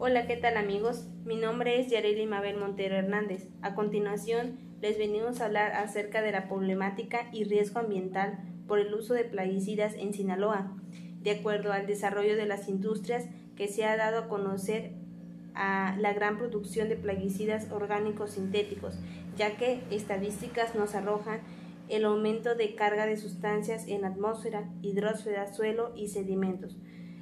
Hola, 0.00 0.28
¿qué 0.28 0.36
tal 0.36 0.56
amigos? 0.56 1.08
Mi 1.24 1.34
nombre 1.34 1.80
es 1.80 1.90
Yareli 1.90 2.24
Mabel 2.24 2.56
Montero 2.56 2.94
Hernández. 2.94 3.48
A 3.62 3.74
continuación, 3.74 4.60
les 4.80 4.96
venimos 4.96 5.40
a 5.40 5.46
hablar 5.46 5.72
acerca 5.72 6.22
de 6.22 6.30
la 6.30 6.46
problemática 6.46 7.28
y 7.32 7.42
riesgo 7.42 7.80
ambiental 7.80 8.38
por 8.68 8.78
el 8.78 8.94
uso 8.94 9.14
de 9.14 9.24
plaguicidas 9.24 9.94
en 9.94 10.14
Sinaloa, 10.14 10.72
de 11.20 11.32
acuerdo 11.32 11.72
al 11.72 11.88
desarrollo 11.88 12.36
de 12.36 12.46
las 12.46 12.68
industrias 12.68 13.26
que 13.56 13.66
se 13.66 13.86
ha 13.86 13.96
dado 13.96 14.18
a 14.20 14.28
conocer 14.28 14.92
la 15.56 16.12
gran 16.14 16.38
producción 16.38 16.88
de 16.88 16.94
plaguicidas 16.94 17.72
orgánicos 17.72 18.34
sintéticos, 18.34 19.00
ya 19.36 19.56
que 19.56 19.80
estadísticas 19.90 20.76
nos 20.76 20.94
arrojan 20.94 21.40
el 21.88 22.04
aumento 22.04 22.54
de 22.54 22.76
carga 22.76 23.04
de 23.04 23.16
sustancias 23.16 23.88
en 23.88 24.04
atmósfera, 24.04 24.70
hidrosfera, 24.80 25.52
suelo 25.52 25.92
y 25.96 26.06
sedimentos. 26.06 26.76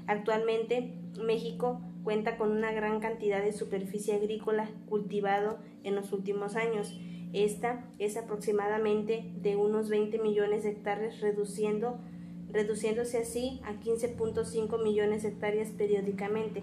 Actualmente, 0.06 0.92
México 1.18 1.80
cuenta 2.06 2.36
con 2.36 2.52
una 2.52 2.70
gran 2.70 3.00
cantidad 3.00 3.42
de 3.42 3.50
superficie 3.50 4.14
agrícola 4.14 4.70
cultivado 4.88 5.58
en 5.82 5.96
los 5.96 6.12
últimos 6.12 6.54
años. 6.54 6.96
Esta 7.32 7.84
es 7.98 8.16
aproximadamente 8.16 9.32
de 9.42 9.56
unos 9.56 9.88
20 9.88 10.20
millones 10.20 10.62
de 10.62 10.70
hectáreas, 10.70 11.20
reduciendo, 11.20 11.98
reduciéndose 12.52 13.18
así 13.18 13.60
a 13.64 13.72
15.5 13.80 14.80
millones 14.84 15.24
de 15.24 15.30
hectáreas 15.30 15.70
periódicamente. 15.70 16.62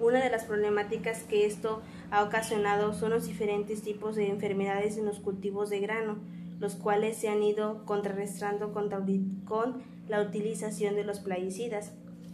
Una 0.00 0.24
de 0.24 0.30
las 0.30 0.44
problemáticas 0.44 1.24
que 1.24 1.44
esto 1.44 1.82
ha 2.10 2.24
ocasionado 2.24 2.94
son 2.94 3.10
los 3.10 3.26
diferentes 3.26 3.82
tipos 3.82 4.16
de 4.16 4.30
enfermedades 4.30 4.96
en 4.96 5.04
los 5.04 5.20
cultivos 5.20 5.68
de 5.68 5.80
grano, 5.80 6.20
los 6.58 6.74
cuales 6.76 7.18
se 7.18 7.28
han 7.28 7.42
ido 7.42 7.84
contrarrestando 7.84 8.72
con, 8.72 8.88
la 10.08 10.22
utilización 10.22 10.94
de 10.94 11.04
los 11.04 11.20
plaguicidas. 11.20 11.92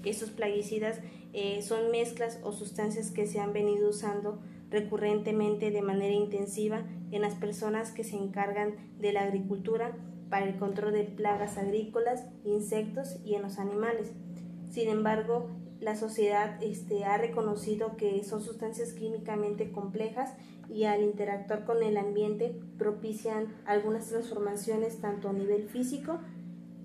Estos 0.08 0.30
plaguicidas 0.30 1.00
eh, 1.34 1.60
son 1.60 1.90
mezclas 1.90 2.40
o 2.42 2.52
sustancias 2.52 3.10
que 3.10 3.26
se 3.26 3.40
han 3.40 3.52
venido 3.52 3.90
usando 3.90 4.38
recurrentemente 4.70 5.70
de 5.70 5.82
manera 5.82 6.14
intensiva 6.14 6.82
en 7.10 7.20
las 7.20 7.34
personas 7.34 7.92
que 7.92 8.04
se 8.04 8.16
encargan 8.16 8.74
de 8.98 9.12
la 9.12 9.24
agricultura 9.24 9.94
para 10.30 10.46
el 10.46 10.56
control 10.56 10.94
de 10.94 11.04
plagas 11.04 11.58
agrícolas, 11.58 12.24
insectos 12.44 13.18
y 13.22 13.34
en 13.34 13.42
los 13.42 13.58
animales. 13.58 14.12
Sin 14.70 14.88
embargo, 14.88 15.50
la 15.78 15.94
sociedad 15.94 16.56
este, 16.62 17.04
ha 17.04 17.18
reconocido 17.18 17.98
que 17.98 18.24
son 18.24 18.42
sustancias 18.42 18.94
químicamente 18.94 19.70
complejas 19.72 20.32
y 20.70 20.84
al 20.84 21.02
interactuar 21.02 21.66
con 21.66 21.82
el 21.82 21.98
ambiente 21.98 22.58
propician 22.78 23.54
algunas 23.66 24.08
transformaciones 24.08 25.02
tanto 25.02 25.28
a 25.28 25.34
nivel 25.34 25.68
físico, 25.68 26.18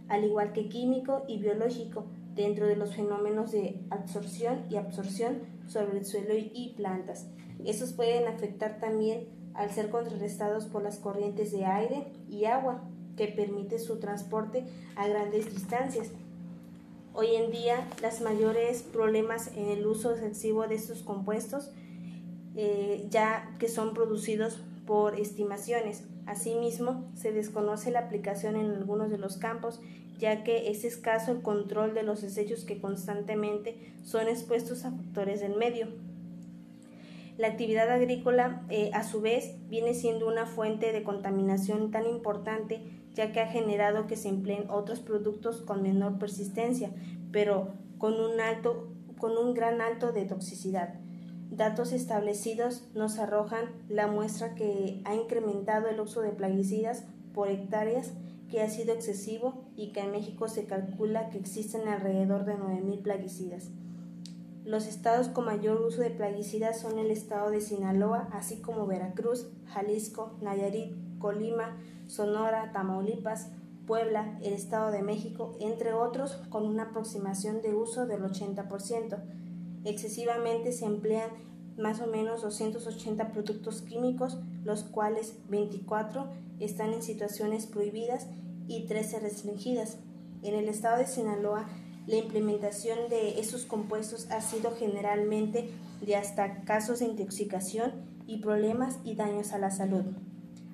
al 0.09 0.25
igual 0.25 0.51
que 0.51 0.67
químico 0.67 1.23
y 1.29 1.39
biológico, 1.39 2.05
dentro 2.35 2.67
de 2.67 2.75
los 2.75 2.95
fenómenos 2.95 3.51
de 3.51 3.79
absorción 3.89 4.65
y 4.69 4.77
absorción 4.77 5.41
sobre 5.67 5.99
el 5.99 6.05
suelo 6.05 6.33
y 6.35 6.73
plantas. 6.75 7.27
Estos 7.63 7.93
pueden 7.93 8.27
afectar 8.27 8.79
también 8.79 9.27
al 9.53 9.71
ser 9.71 9.89
contrarrestados 9.89 10.65
por 10.65 10.83
las 10.83 10.97
corrientes 10.97 11.51
de 11.51 11.65
aire 11.65 12.07
y 12.29 12.45
agua 12.45 12.83
que 13.15 13.27
permite 13.27 13.79
su 13.79 13.99
transporte 13.99 14.65
a 14.95 15.07
grandes 15.07 15.53
distancias. 15.53 16.11
Hoy 17.13 17.35
en 17.35 17.51
día, 17.51 17.87
los 18.01 18.21
mayores 18.21 18.81
problemas 18.81 19.51
en 19.55 19.69
el 19.69 19.85
uso 19.85 20.11
excesivo 20.11 20.67
de 20.67 20.75
estos 20.75 21.03
compuestos, 21.03 21.69
eh, 22.55 23.05
ya 23.11 23.51
que 23.59 23.67
son 23.67 23.93
producidos 23.93 24.59
por 24.87 25.19
estimaciones. 25.19 26.03
Asimismo, 26.25 27.11
se 27.13 27.31
desconoce 27.31 27.91
la 27.91 27.99
aplicación 27.99 28.55
en 28.55 28.71
algunos 28.71 29.11
de 29.11 29.19
los 29.19 29.37
campos 29.37 29.79
ya 30.23 30.41
que 30.41 30.71
es 30.71 30.85
escaso 30.85 31.33
el 31.33 31.41
control 31.41 31.93
de 31.93 32.01
los 32.01 32.21
desechos 32.21 32.63
que 32.63 32.79
constantemente 32.79 33.75
son 34.03 34.29
expuestos 34.29 34.85
a 34.85 34.91
factores 34.91 35.41
del 35.41 35.57
medio. 35.57 35.89
La 37.37 37.47
actividad 37.47 37.91
agrícola, 37.91 38.63
eh, 38.69 38.89
a 38.93 39.03
su 39.03 39.19
vez, 39.19 39.55
viene 39.67 39.93
siendo 39.93 40.25
una 40.25 40.45
fuente 40.45 40.93
de 40.93 41.03
contaminación 41.03 41.91
tan 41.91 42.07
importante, 42.07 42.79
ya 43.13 43.33
que 43.33 43.41
ha 43.41 43.47
generado 43.47 44.07
que 44.07 44.15
se 44.15 44.29
empleen 44.29 44.69
otros 44.69 45.01
productos 45.01 45.59
con 45.59 45.81
menor 45.81 46.19
persistencia, 46.19 46.91
pero 47.33 47.73
con 47.97 48.13
un, 48.13 48.39
alto, 48.39 48.93
con 49.17 49.37
un 49.37 49.53
gran 49.53 49.81
alto 49.81 50.13
de 50.13 50.23
toxicidad. 50.23 51.01
Datos 51.51 51.91
establecidos 51.91 52.87
nos 52.93 53.19
arrojan 53.19 53.65
la 53.89 54.07
muestra 54.07 54.55
que 54.55 55.01
ha 55.03 55.15
incrementado 55.15 55.89
el 55.89 55.99
uso 55.99 56.21
de 56.21 56.29
plaguicidas 56.29 57.03
por 57.33 57.49
hectáreas 57.49 58.13
que 58.53 58.61
ha 58.61 58.69
sido 58.69 58.93
excesivo 58.93 59.65
y 59.75 59.93
que 59.93 60.01
en 60.01 60.11
México 60.11 60.47
se 60.47 60.65
calcula 60.65 61.31
que 61.31 61.39
existen 61.39 61.87
alrededor 61.87 62.45
de 62.45 62.55
9.000 62.55 63.01
plaguicidas. 63.01 63.71
Los 64.63 64.85
estados 64.85 65.27
con 65.27 65.45
mayor 65.45 65.81
uso 65.81 66.01
de 66.01 66.11
plaguicidas 66.11 66.79
son 66.79 66.99
el 66.99 67.09
estado 67.09 67.49
de 67.49 67.61
Sinaloa, 67.61 68.29
así 68.31 68.61
como 68.61 68.85
Veracruz, 68.85 69.47
Jalisco, 69.65 70.37
Nayarit, 70.39 70.93
Colima, 71.17 71.79
Sonora, 72.05 72.71
Tamaulipas, 72.73 73.49
Puebla, 73.87 74.37
el 74.43 74.53
Estado 74.53 74.91
de 74.91 75.01
México, 75.01 75.57
entre 75.59 75.93
otros, 75.93 76.35
con 76.51 76.67
una 76.67 76.83
aproximación 76.83 77.63
de 77.63 77.73
uso 77.73 78.05
del 78.05 78.21
80%. 78.21 79.17
Excesivamente 79.83 80.73
se 80.73 80.85
emplean 80.85 81.31
más 81.75 82.01
o 82.01 82.05
menos 82.05 82.43
280 82.43 83.31
productos 83.31 83.81
químicos, 83.81 84.37
los 84.63 84.83
cuales 84.83 85.39
24 85.49 86.29
están 86.59 86.93
en 86.93 87.01
situaciones 87.01 87.65
prohibidas 87.65 88.27
y 88.67 88.85
13 88.85 89.19
restringidas. 89.19 89.97
En 90.41 90.55
el 90.55 90.67
estado 90.67 90.97
de 90.97 91.07
Sinaloa, 91.07 91.67
la 92.05 92.17
implementación 92.17 93.09
de 93.09 93.39
esos 93.39 93.65
compuestos 93.65 94.29
ha 94.29 94.41
sido 94.41 94.75
generalmente 94.75 95.69
de 96.01 96.15
hasta 96.15 96.61
casos 96.61 96.99
de 96.99 97.05
intoxicación 97.05 97.93
y 98.27 98.39
problemas 98.39 98.99
y 99.03 99.15
daños 99.15 99.53
a 99.53 99.57
la 99.57 99.71
salud. 99.71 100.03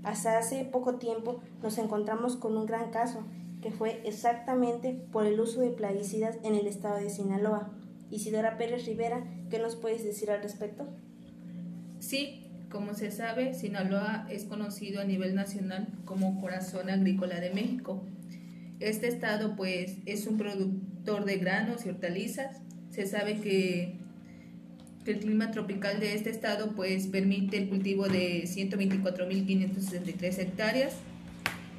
Hasta 0.03 0.37
hace 0.37 0.65
poco 0.65 0.95
tiempo 0.95 1.39
nos 1.61 1.77
encontramos 1.77 2.35
con 2.35 2.57
un 2.57 2.65
gran 2.65 2.89
caso, 2.89 3.23
que 3.61 3.71
fue 3.71 4.01
exactamente 4.05 4.93
por 5.11 5.25
el 5.25 5.39
uso 5.39 5.61
de 5.61 5.69
plaguicidas 5.69 6.37
en 6.43 6.55
el 6.55 6.65
estado 6.65 6.95
de 6.95 7.09
Sinaloa. 7.09 7.71
Isidora 8.09 8.57
Pérez 8.57 8.85
Rivera, 8.85 9.23
¿qué 9.49 9.59
nos 9.59 9.75
puedes 9.75 10.03
decir 10.03 10.31
al 10.31 10.41
respecto? 10.41 10.87
Sí, 11.99 12.48
como 12.69 12.93
se 12.93 13.11
sabe, 13.11 13.53
Sinaloa 13.53 14.27
es 14.29 14.43
conocido 14.45 15.01
a 15.01 15.03
nivel 15.03 15.35
nacional 15.35 15.87
como 16.05 16.39
corazón 16.39 16.89
agrícola 16.89 17.39
de 17.39 17.49
México. 17.49 18.03
Este 18.79 19.07
estado 19.07 19.55
pues 19.55 19.97
es 20.05 20.27
un 20.27 20.37
productor 20.37 21.25
de 21.25 21.37
granos 21.37 21.85
y 21.85 21.89
hortalizas. 21.89 22.61
Se 22.91 23.05
sabe 23.07 23.39
que, 23.41 23.97
el 25.05 25.17
clima 25.17 25.49
tropical 25.49 25.99
de 25.99 26.13
este 26.13 26.29
estado 26.29 26.75
pues 26.75 27.07
permite 27.07 27.57
el 27.57 27.67
cultivo 27.67 28.07
de 28.07 28.43
124.563 28.43 30.37
hectáreas, 30.37 30.93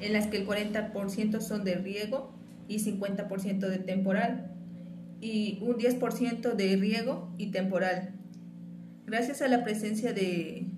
en 0.01 0.11
las 0.11 0.27
que 0.27 0.35
el 0.35 0.45
40% 0.45 1.39
son 1.39 1.63
de 1.63 1.75
riego 1.75 2.33
y 2.67 2.79
50% 2.79 3.69
de 3.69 3.77
temporal, 3.77 4.51
y 5.21 5.59
un 5.61 5.77
10% 5.77 6.55
de 6.55 6.75
riego 6.75 7.33
y 7.37 7.51
temporal. 7.51 8.15
Gracias 9.05 9.41
a 9.41 9.47
la 9.47 9.63
presencia 9.63 10.11
de 10.11 10.70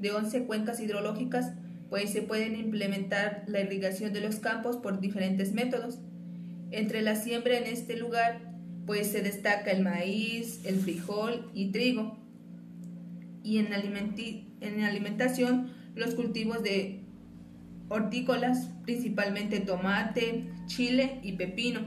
de 0.00 0.12
11 0.12 0.44
cuencas 0.44 0.80
hidrológicas, 0.80 1.52
pues 1.88 2.10
se 2.10 2.22
pueden 2.22 2.56
implementar 2.56 3.44
la 3.46 3.60
irrigación 3.60 4.12
de 4.12 4.20
los 4.20 4.36
campos 4.36 4.76
por 4.76 5.00
diferentes 5.00 5.52
métodos. 5.52 5.98
Entre 6.70 7.02
la 7.02 7.16
siembra 7.16 7.56
en 7.56 7.64
este 7.64 7.96
lugar, 7.96 8.40
pues 8.86 9.08
se 9.08 9.22
destaca 9.22 9.70
el 9.70 9.82
maíz, 9.82 10.60
el 10.64 10.76
frijol 10.80 11.50
y 11.54 11.70
trigo. 11.70 12.18
Y 13.42 13.58
en, 13.58 13.68
en 13.72 14.84
alimentación, 14.84 15.72
los 15.94 16.14
cultivos 16.14 16.62
de 16.62 17.00
hortícolas, 17.88 18.70
principalmente 18.84 19.60
tomate, 19.60 20.44
chile 20.66 21.20
y 21.22 21.32
pepino. 21.32 21.80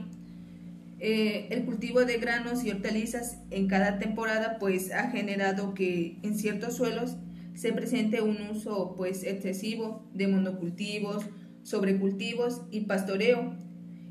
Eh, 0.98 1.48
el 1.50 1.64
cultivo 1.64 2.04
de 2.04 2.18
granos 2.18 2.64
y 2.64 2.70
hortalizas 2.70 3.38
en 3.50 3.66
cada 3.66 3.98
temporada 3.98 4.58
pues 4.60 4.92
ha 4.92 5.10
generado 5.10 5.74
que 5.74 6.18
en 6.22 6.38
ciertos 6.38 6.76
suelos 6.76 7.16
se 7.54 7.72
presente 7.72 8.22
un 8.22 8.38
uso 8.50 8.94
pues 8.96 9.24
excesivo 9.24 10.08
de 10.14 10.28
monocultivos, 10.28 11.24
sobrecultivos 11.62 12.62
y 12.70 12.82
pastoreo, 12.82 13.54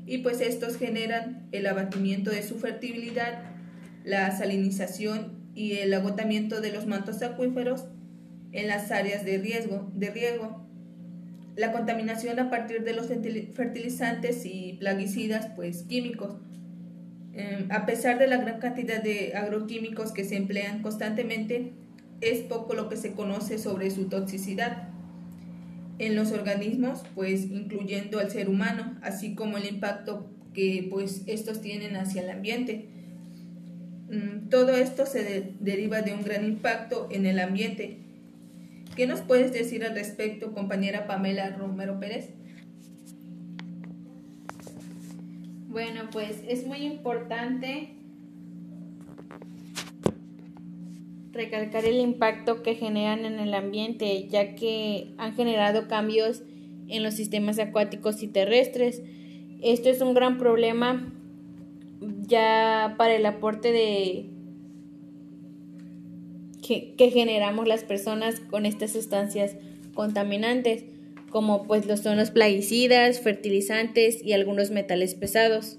y 0.06 0.18
pues 0.18 0.40
estos 0.40 0.76
generan 0.76 1.48
el 1.52 1.66
abatimiento 1.66 2.30
de 2.30 2.42
su 2.42 2.58
fertilidad, 2.58 3.44
la 4.04 4.36
salinización 4.36 5.42
y 5.54 5.74
el 5.74 5.94
agotamiento 5.94 6.60
de 6.60 6.72
los 6.72 6.86
mantos 6.86 7.22
acuíferos 7.22 7.84
en 8.52 8.68
las 8.68 8.90
áreas 8.90 9.24
de 9.24 9.38
riesgo, 9.38 9.90
de 9.94 10.10
riego. 10.10 10.66
La 11.56 11.72
contaminación 11.72 12.38
a 12.40 12.50
partir 12.50 12.82
de 12.82 12.94
los 12.94 13.08
fertilizantes 13.08 14.44
y 14.46 14.76
plaguicidas 14.80 15.48
pues 15.54 15.82
químicos. 15.82 16.36
Em, 17.34 17.70
a 17.70 17.86
pesar 17.86 18.18
de 18.18 18.26
la 18.26 18.38
gran 18.38 18.58
cantidad 18.58 19.02
de 19.02 19.34
agroquímicos 19.34 20.12
que 20.12 20.24
se 20.24 20.36
emplean 20.36 20.82
constantemente, 20.82 21.72
es 22.22 22.40
poco 22.40 22.74
lo 22.74 22.88
que 22.88 22.96
se 22.96 23.12
conoce 23.12 23.58
sobre 23.58 23.90
su 23.90 24.08
toxicidad 24.08 24.88
en 25.98 26.16
los 26.16 26.32
organismos, 26.32 27.02
pues 27.14 27.50
incluyendo 27.50 28.18
al 28.18 28.30
ser 28.30 28.48
humano, 28.48 28.96
así 29.02 29.34
como 29.34 29.58
el 29.58 29.66
impacto 29.66 30.30
que 30.54 30.86
pues 30.90 31.22
estos 31.26 31.60
tienen 31.60 31.96
hacia 31.96 32.22
el 32.22 32.30
ambiente. 32.30 32.88
mm, 34.10 34.48
todo 34.50 34.76
esto 34.76 35.06
se 35.06 35.54
deriva 35.60 36.02
de 36.02 36.14
un 36.14 36.22
gran 36.22 36.44
impacto 36.44 37.08
en 37.10 37.26
el 37.26 37.38
ambiente. 37.38 37.98
¿Qué 38.96 39.06
nos 39.06 39.20
puedes 39.22 39.52
decir 39.52 39.84
al 39.84 39.94
respecto, 39.94 40.52
compañera 40.52 41.06
Pamela 41.06 41.50
Romero 41.56 41.98
Pérez? 41.98 42.28
Bueno, 45.68 46.10
pues 46.12 46.42
es 46.46 46.66
muy 46.66 46.84
importante 46.84 47.94
recalcar 51.32 51.84
el 51.84 51.98
impacto 51.98 52.62
que 52.62 52.74
generan 52.74 53.24
en 53.24 53.38
el 53.38 53.54
ambiente, 53.54 54.28
ya 54.28 54.54
que 54.54 55.14
han 55.16 55.34
generado 55.34 55.88
cambios 55.88 56.42
en 56.88 57.02
los 57.02 57.14
sistemas 57.14 57.58
acuáticos 57.58 58.22
y 58.22 58.28
terrestres. 58.28 59.02
Esto 59.62 59.88
es 59.88 60.00
un 60.00 60.14
gran 60.14 60.38
problema 60.38 61.12
ya 62.26 62.94
para 62.98 63.14
el 63.14 63.24
aporte 63.26 63.72
de 63.72 64.26
que, 66.62 67.10
generamos 67.10 67.66
las 67.66 67.84
personas 67.84 68.40
con 68.40 68.66
estas 68.66 68.92
sustancias 68.92 69.56
contaminantes, 69.94 70.84
como 71.30 71.64
pues 71.64 71.86
lo 71.86 71.96
son 71.96 72.16
los 72.16 72.30
plaguicidas, 72.30 73.20
fertilizantes 73.20 74.22
y 74.22 74.32
algunos 74.32 74.70
metales 74.70 75.14
pesados. 75.14 75.78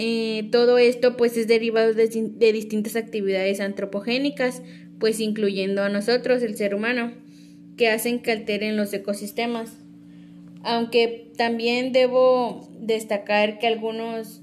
Eh, 0.00 0.48
todo 0.52 0.78
esto 0.78 1.16
pues 1.16 1.36
es 1.36 1.48
derivado 1.48 1.92
de, 1.92 2.52
distintas 2.52 2.94
actividades 2.94 3.58
antropogénicas, 3.58 4.62
pues 5.00 5.18
incluyendo 5.18 5.82
a 5.82 5.88
nosotros, 5.88 6.40
el 6.44 6.56
ser 6.56 6.76
humano, 6.76 7.12
que 7.76 7.88
hacen 7.88 8.20
que 8.20 8.30
alteren 8.30 8.76
los 8.76 8.94
ecosistemas. 8.94 9.76
Aunque 10.62 11.32
también 11.36 11.92
debo 11.92 12.70
destacar 12.78 13.58
que 13.58 13.66
algunos 13.66 14.40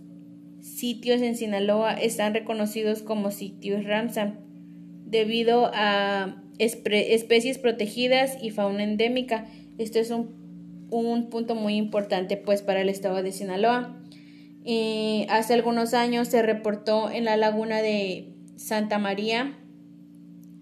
sitios 0.60 1.22
en 1.22 1.38
Sinaloa 1.38 1.94
están 1.94 2.34
reconocidos 2.34 3.02
como 3.02 3.32
sitios 3.32 3.86
Ramsar 3.86 4.40
debido 5.06 5.72
a 5.74 6.44
especies 6.58 7.60
protegidas 7.60 8.38
y 8.42 8.50
fauna 8.50 8.84
endémica. 8.84 9.48
Esto 9.78 10.00
es 10.00 10.10
un, 10.12 10.88
un 10.90 11.30
punto 11.30 11.56
muy 11.56 11.76
importante 11.76 12.36
pues 12.36 12.62
para 12.62 12.82
el 12.82 12.90
estado 12.90 13.24
de 13.24 13.32
Sinaloa 13.32 14.02
hace 15.30 15.54
algunos 15.54 15.94
años 15.94 16.28
se 16.28 16.42
reportó 16.42 17.12
en 17.12 17.26
la 17.26 17.38
laguna 17.38 17.82
de 17.82 18.34
Santa 18.56 18.98
María 18.98 19.58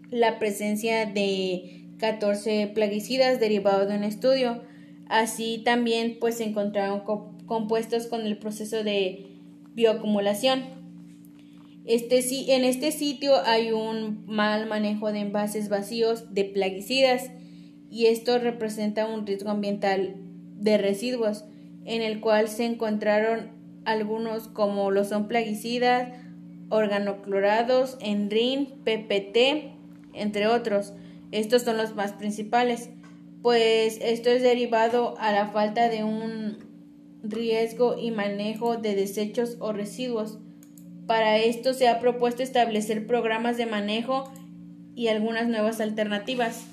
la 0.09 0.39
presencia 0.39 1.05
de 1.05 1.87
14 1.97 2.71
plaguicidas 2.73 3.39
derivados 3.39 3.87
de 3.87 3.95
un 3.95 4.03
estudio. 4.03 4.61
Así 5.07 5.61
también 5.63 6.17
pues 6.19 6.37
se 6.37 6.43
encontraron 6.43 7.03
compuestos 7.45 8.07
con 8.07 8.21
el 8.21 8.37
proceso 8.37 8.83
de 8.83 9.25
bioacumulación. 9.73 10.63
Este, 11.85 12.19
en 12.53 12.63
este 12.63 12.91
sitio 12.91 13.33
hay 13.45 13.71
un 13.71 14.25
mal 14.25 14.67
manejo 14.67 15.11
de 15.11 15.19
envases 15.19 15.69
vacíos 15.69 16.33
de 16.33 16.45
plaguicidas 16.45 17.31
y 17.89 18.05
esto 18.07 18.39
representa 18.39 19.05
un 19.05 19.25
riesgo 19.25 19.49
ambiental 19.49 20.15
de 20.57 20.77
residuos 20.77 21.43
en 21.85 22.01
el 22.01 22.21
cual 22.21 22.47
se 22.47 22.65
encontraron 22.65 23.62
algunos 23.85 24.47
como 24.47 24.91
lo 24.91 25.03
son 25.03 25.27
plaguicidas, 25.27 26.09
organoclorados, 26.69 27.97
enrin, 28.01 28.67
PPT, 28.83 29.73
entre 30.13 30.47
otros. 30.47 30.93
Estos 31.31 31.63
son 31.63 31.77
los 31.77 31.95
más 31.95 32.13
principales, 32.13 32.89
pues 33.41 33.99
esto 34.01 34.29
es 34.29 34.41
derivado 34.41 35.15
a 35.19 35.31
la 35.31 35.47
falta 35.47 35.89
de 35.89 36.03
un 36.03 36.57
riesgo 37.23 37.97
y 37.97 38.11
manejo 38.11 38.77
de 38.77 38.95
desechos 38.95 39.57
o 39.59 39.73
residuos. 39.73 40.39
Para 41.07 41.37
esto 41.37 41.73
se 41.73 41.87
ha 41.87 41.99
propuesto 41.99 42.43
establecer 42.43 43.07
programas 43.07 43.57
de 43.57 43.65
manejo 43.65 44.31
y 44.95 45.07
algunas 45.07 45.47
nuevas 45.47 45.81
alternativas. 45.81 46.65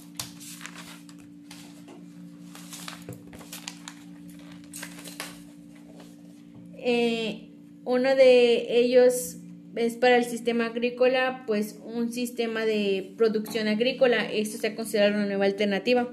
Eh, 6.93 7.51
uno 7.85 8.17
de 8.17 8.81
ellos 8.81 9.37
es 9.77 9.95
para 9.95 10.17
el 10.17 10.25
sistema 10.25 10.67
agrícola, 10.67 11.45
pues 11.47 11.79
un 11.85 12.13
sistema 12.13 12.67
de 12.67 13.15
producción 13.17 13.69
agrícola. 13.69 14.29
Esto 14.29 14.59
se 14.59 14.67
ha 14.67 14.75
considerado 14.75 15.15
una 15.15 15.27
nueva 15.27 15.45
alternativa. 15.45 16.11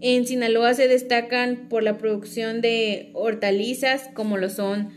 En 0.00 0.24
Sinaloa 0.24 0.74
se 0.74 0.86
destacan 0.86 1.68
por 1.68 1.82
la 1.82 1.98
producción 1.98 2.60
de 2.60 3.10
hortalizas 3.14 4.08
como 4.14 4.36
lo 4.36 4.48
son 4.48 4.90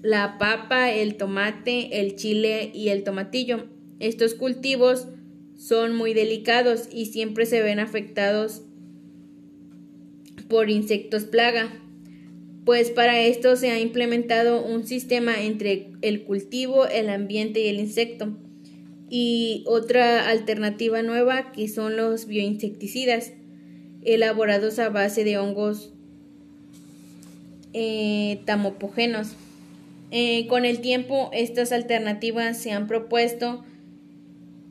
la 0.00 0.38
papa, 0.38 0.92
el 0.92 1.16
tomate, 1.16 2.00
el 2.00 2.14
chile 2.14 2.70
y 2.72 2.90
el 2.90 3.02
tomatillo. 3.02 3.66
Estos 3.98 4.34
cultivos 4.34 5.08
son 5.56 5.96
muy 5.96 6.14
delicados 6.14 6.88
y 6.92 7.06
siempre 7.06 7.46
se 7.46 7.62
ven 7.62 7.80
afectados 7.80 8.62
por 10.48 10.70
insectos 10.70 11.24
plaga 11.24 11.81
pues 12.64 12.90
para 12.90 13.20
esto 13.20 13.56
se 13.56 13.70
ha 13.70 13.80
implementado 13.80 14.64
un 14.64 14.86
sistema 14.86 15.42
entre 15.42 15.88
el 16.00 16.22
cultivo, 16.22 16.86
el 16.86 17.08
ambiente 17.08 17.60
y 17.60 17.68
el 17.68 17.80
insecto. 17.80 18.36
Y 19.10 19.64
otra 19.66 20.28
alternativa 20.28 21.02
nueva 21.02 21.52
que 21.52 21.68
son 21.68 21.96
los 21.96 22.26
bioinsecticidas, 22.26 23.32
elaborados 24.04 24.78
a 24.78 24.88
base 24.88 25.24
de 25.24 25.38
hongos 25.38 25.92
eh, 27.72 28.40
tamopógenos. 28.44 29.34
Eh, 30.10 30.46
con 30.46 30.64
el 30.64 30.80
tiempo 30.80 31.30
estas 31.32 31.72
alternativas 31.72 32.58
se 32.58 32.70
han 32.70 32.86
propuesto 32.86 33.64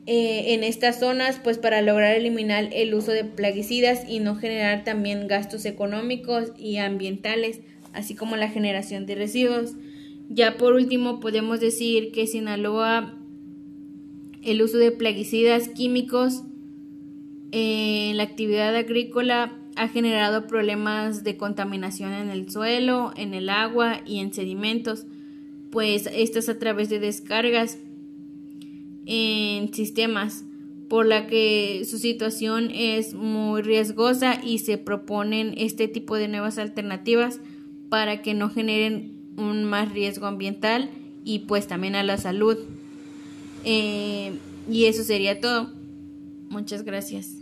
eh, 0.06 0.54
en 0.54 0.64
estas 0.64 1.00
zonas 1.00 1.40
pues 1.42 1.58
para 1.58 1.82
lograr 1.82 2.14
eliminar 2.14 2.68
el 2.72 2.94
uso 2.94 3.12
de 3.12 3.24
plaguicidas 3.24 4.08
y 4.08 4.20
no 4.20 4.36
generar 4.36 4.84
también 4.84 5.28
gastos 5.28 5.64
económicos 5.64 6.52
y 6.56 6.78
ambientales 6.78 7.60
así 7.92 8.14
como 8.14 8.36
la 8.36 8.48
generación 8.48 9.06
de 9.06 9.14
residuos. 9.14 9.74
Ya 10.28 10.56
por 10.56 10.74
último 10.74 11.20
podemos 11.20 11.60
decir 11.60 12.12
que 12.12 12.26
Sinaloa 12.26 13.18
el 14.42 14.60
uso 14.62 14.76
de 14.78 14.90
plaguicidas 14.90 15.68
químicos 15.68 16.42
en 17.52 18.16
la 18.16 18.24
actividad 18.24 18.74
agrícola 18.74 19.56
ha 19.76 19.88
generado 19.88 20.46
problemas 20.46 21.24
de 21.24 21.36
contaminación 21.36 22.12
en 22.12 22.30
el 22.30 22.50
suelo, 22.50 23.12
en 23.16 23.34
el 23.34 23.48
agua 23.48 24.00
y 24.04 24.18
en 24.18 24.32
sedimentos, 24.32 25.06
pues 25.70 26.08
estas 26.12 26.48
a 26.48 26.58
través 26.58 26.88
de 26.88 26.98
descargas 26.98 27.78
en 29.06 29.72
sistemas, 29.72 30.44
por 30.88 31.06
la 31.06 31.26
que 31.26 31.84
su 31.86 31.96
situación 31.96 32.70
es 32.70 33.14
muy 33.14 33.62
riesgosa 33.62 34.38
y 34.44 34.58
se 34.58 34.76
proponen 34.76 35.54
este 35.56 35.88
tipo 35.88 36.16
de 36.16 36.28
nuevas 36.28 36.58
alternativas 36.58 37.40
para 37.92 38.22
que 38.22 38.32
no 38.32 38.48
generen 38.48 39.34
un 39.36 39.64
más 39.64 39.92
riesgo 39.92 40.24
ambiental 40.24 40.88
y 41.26 41.40
pues 41.40 41.66
también 41.66 41.94
a 41.94 42.02
la 42.02 42.16
salud. 42.16 42.56
Eh, 43.64 44.38
y 44.66 44.86
eso 44.86 45.04
sería 45.04 45.40
todo. 45.40 45.70
Muchas 46.48 46.84
gracias. 46.84 47.41